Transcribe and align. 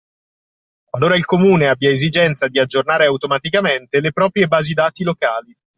Qualora 0.89 1.15
il 1.15 1.25
Comune 1.25 1.67
abbia 1.67 1.91
esigenza 1.91 2.47
di 2.47 2.57
aggiornare 2.57 3.05
automaticamente 3.05 3.99
le 3.99 4.11
proprie 4.11 4.47
basi 4.47 4.73
dati 4.73 5.03
locali 5.03 5.55